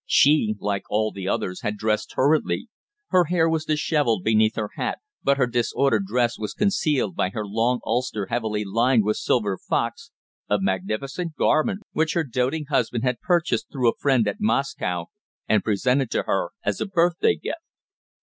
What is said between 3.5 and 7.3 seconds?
dishevelled beneath her hat, but her disordered dress was concealed by